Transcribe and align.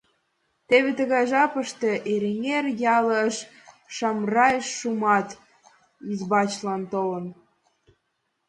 Теве 0.67 0.91
тыгай 0.99 1.25
жапыште 1.31 1.91
Эреҥер 2.13 2.65
ялыш 2.97 3.35
Шамрай 3.95 4.55
Шумат 4.77 5.29
избачлан 6.11 6.81
толын. 6.91 7.25